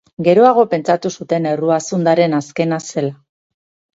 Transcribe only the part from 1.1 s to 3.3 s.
zuten errua zundaren azkena zela.